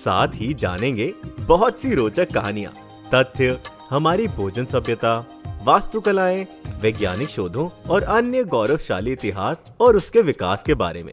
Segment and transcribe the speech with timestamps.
[0.00, 2.72] साथ ही जानेंगे बहुत सी रोचक कहानियाँ,
[3.14, 3.60] तथ्य,
[3.90, 5.26] हमारी भोजन सभ्यता,
[5.64, 6.46] वास्तुकलाएँ,
[6.80, 11.12] वैज्ञानिक शोधों और अन्य गौरवशाली इतिहास और उसके विकास के बारे में।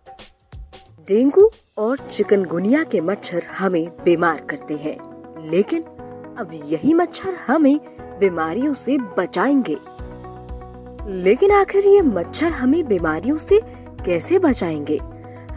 [1.08, 4.98] डेंगू और चिकनगुनिया के मच्छर हमें बीमार करते हैं,
[5.52, 5.84] लेकिन
[6.40, 7.80] अब यही मच्छर हमें
[8.20, 9.78] बीमारियों से बचाएँगे।
[11.24, 13.60] लेकिन आखिर ये मच्छर हमें बीमारियों से
[14.06, 15.00] कैसे बचाएँगे?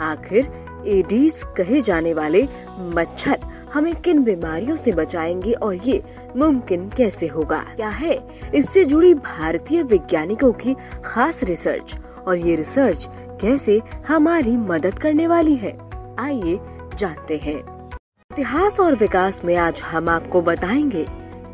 [0.00, 2.48] आखिर एडीज कहे जाने वाले
[2.78, 3.38] मच्छर
[3.74, 6.02] हमें किन बीमारियों से बचाएँगे और ये
[6.36, 7.58] मुमकिन कैसे होगा?
[7.58, 8.28] क्या है?
[8.54, 11.96] इससे जुड़ी भारतीय वैज्ञानिकों की खास रिसर्च।
[12.26, 13.08] और ये रिसर्च
[13.40, 15.78] कैसे हमारी मदद करने वाली है?
[16.18, 16.58] आइए
[16.94, 17.88] जानते हैं।
[18.32, 21.04] इतिहास और विकास में आज हम आपको बताएँगे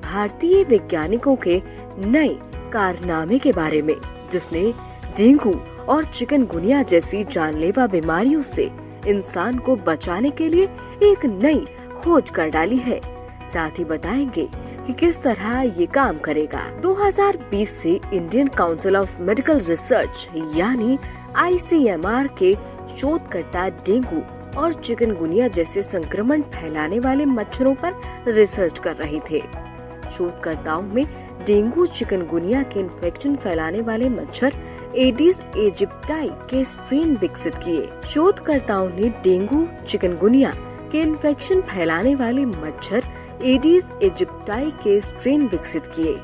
[0.04, 1.62] भारतीय वैज्ञानिकों के
[1.98, 2.38] नए
[2.72, 3.96] कारनामे के बारे में,
[4.32, 4.74] जिसने
[5.16, 5.54] डेंगू
[5.88, 10.64] और चिकनगुनिया जैसी जानलेवा बीमारियों से इंसान को बचाने के लिए
[11.02, 13.00] एक नई खोज कर डाली है।
[13.46, 14.48] साथ ही बताएँगे
[14.86, 20.98] कि किस तरह ये काम करेगा। 2020 से Indian Council of Medical Research, यानी
[21.36, 22.56] आईसीएमआर के
[22.98, 24.22] शोधकर्ता डेंगू
[24.60, 27.94] और चिकनगुनिया जैसे संक्रमण फैलाने वाले मच्छरों पर
[28.28, 29.42] रिसर्च कर रहे थे।
[30.10, 31.06] शोधकर्ताओं में
[31.46, 34.52] डेंगू, चिकनगुनिया के इन्फेक्शन फैलाने वाले मच्छर
[34.98, 40.52] एडिस एजिप्टाई के स्ट्रेन विकसित किए। शोधकर्ताओं ने डेंगू, चिकनगुनिया
[40.92, 43.04] के इन्फेक्शन फैलाने वाले मच्छर
[43.44, 46.16] एडीज एजिप्टाई के स्ट्रेन विकसित किए।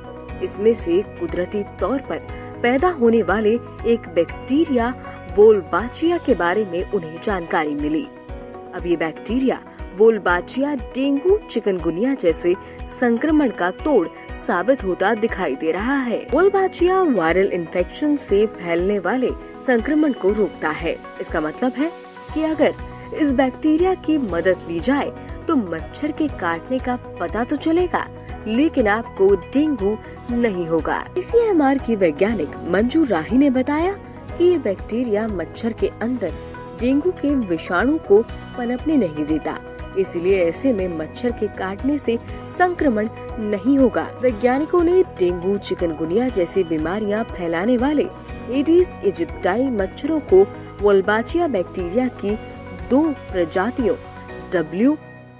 [0.42, 2.18] इसमें से कुदरती तौर पर
[2.62, 3.52] पैदा होने वाले
[3.86, 4.90] एक बैक्टीरिया,
[5.36, 8.06] बोलबाचिया के बारे में उन्हें जानकारी मिली।
[8.74, 9.60] अब ये बैक्टीरिया
[9.96, 12.55] वोलबाचिया, डेंगू, चिकनगुनिया जैसे
[12.88, 19.30] संक्रमण का तोड़ साबित होता दिखाई दे रहा है। वोलबाचिया वायरल इन्फेक्शन से फैलने वाले
[19.66, 21.90] संक्रमण को रोकता है। इसका मतलब है
[22.34, 22.74] कि अगर
[23.14, 25.11] इस बैक्टीरिया की मदद ली जाए
[25.48, 28.06] तो मच्छर के काटने का पता तो चलेगा,
[28.46, 29.96] लेकिन आपको डेंगू
[30.32, 33.92] नहीं होगा। इसी एम की वैज्ञानिक मंजू राही ने बताया
[34.28, 36.32] कि ये बैक्टीरिया मच्छर के अंदर
[36.82, 38.22] डेंगू के विषाणु को
[38.58, 39.58] पनपने नहीं देता।
[39.98, 42.18] इसलिए ऐसे में मच्छर के काटने से
[42.58, 43.08] संक्रमण
[43.40, 48.06] नहीं होगा। वैज्ञानिकों ने डेंगू चिकनगुनिया जैसी बीमारियाँ फैलाने वाले
[48.50, 50.42] एडीज इजिप्टाई मच्छरों को
[50.82, 52.34] वोल्बाचिया बैक्टीरिया की
[52.90, 53.96] दो प्रजातियों,
[54.52, 54.96] डब्ल्यू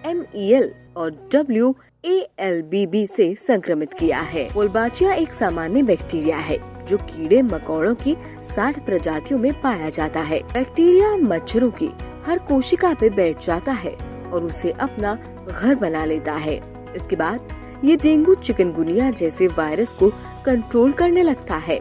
[0.07, 1.75] एम ई एल और W
[2.05, 7.43] A L B B से संक्रमित किया है। वोल्बाचिया एक सामान्य बैक्टीरिया है। जो कीड़े
[7.43, 11.91] मकोड़ों की 60 प्रजातियों में पाया जाता है। बैक्टीरिया मच्छरों की
[12.27, 13.93] हर कोशिका पे बैठ जाता है
[14.33, 15.15] और उसे अपना
[15.49, 16.61] घर बना लेता है।
[16.97, 17.49] इसके बाद
[17.85, 20.11] ये डेंगू चिकनगुनिया जैसे वायरस को
[20.47, 21.79] कंट्रोल करने लगता है।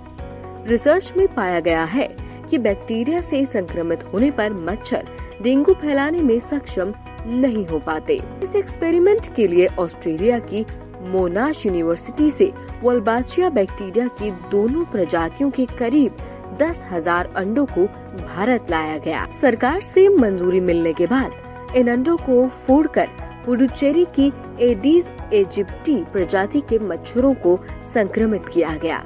[0.68, 2.08] रिसर्च में पाया गया है
[2.50, 5.08] कि बैक्टीरिया से संक्रमित होने पर मच्छर
[5.42, 6.94] डेंगू फैलाने में सक्षम
[7.26, 10.66] नहीं हो पाते। इस एक्सपेरिमेंट के लिए ऑस्ट्रेलिया की
[11.04, 12.52] मोनाश यूनिवर्सिटी से
[12.82, 16.18] वोल्बाचिया बैक्टीरिया की दोनों प्रजातियों के करीब
[16.60, 17.86] दस हज़ार अंडों को
[18.18, 23.08] भारत लाया गया। सरकार से मंजूरी मिलने के बाद इन अंडों को फोड़कर
[23.46, 29.04] पुडुचेरी की एडीज एजिप्टी प्रजाति के मच्छरों को संक्रमित किया गया।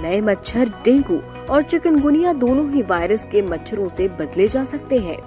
[0.00, 1.20] नए मच्छर डेंगू
[1.50, 5.18] और चिकनगुनिया दोनों ही वायरस के मच्छरों से बदले जा सकते हैं।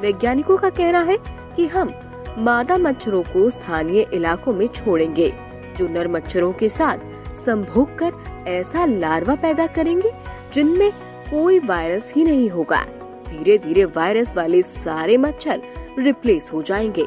[0.00, 1.18] वैज्ञानिकों का कहना है
[1.56, 1.92] कि हम
[2.38, 5.32] मादा मच्छरों को स्थानीय इलाकों में छोड़ेंगे।
[5.78, 6.98] जो नर मच्छरों के साथ
[7.36, 10.10] संभोग कर ऐसा लार्वा पैदा करेंगे,
[10.54, 10.90] जिनमें
[11.30, 12.84] कोई वायरस ही नहीं होगा।
[13.28, 15.62] धीरे धीरे वायरस वाले सारे मच्छर
[15.98, 17.04] रिप्लेस हो जाएँगे।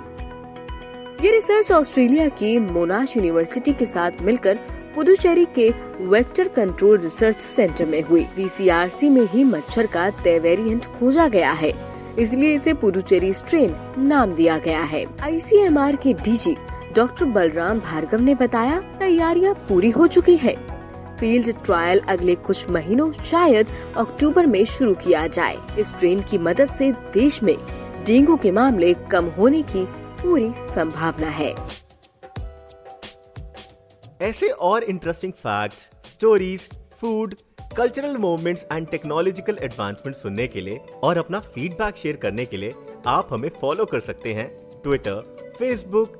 [1.22, 4.60] ये रिसर्च ऑस्ट्रेलिया की मोनाश यूनिवर्सिटी के साथ मिलकर
[4.96, 5.70] पुदुचेरी के
[6.02, 11.52] वेक्टर कंट्रोल रिसर्च सेंटर में हुई। वीसीआरसी में ही मच्छर का तय वेरिएंट खोजा गया
[11.52, 11.74] है।
[12.20, 16.56] इसलिए इसे पुदुचेरी स्ट्रेन नाम दिया गया है। आईसीएमआर के डीजी
[16.96, 20.56] डॉक्टर बलराम भार्गव ने बताया, तैयारियाँ पूरी हो चुकी है।
[21.18, 23.68] फ़ील्ड ट्रायल अगले कुछ महीनों, शायद
[23.98, 27.56] अक्टूबर में शुरू किया जाए। इस ट्रेन की मदद से देश में
[28.06, 29.86] डेंगू के मामले कम होने की
[30.22, 31.54] पूरी संभावना है।
[34.22, 36.70] ऐसे और interesting fact stories
[37.02, 37.36] food
[37.78, 42.74] cultural movements and technological advancement सुनने के लिए और अपना फीडबैक शेयर करने के लिए
[43.08, 44.48] आप हमें फॉलो कर सकते हैं
[44.84, 46.20] Twitter Facebook